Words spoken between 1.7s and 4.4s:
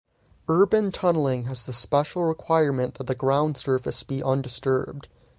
special requirement that the ground surface be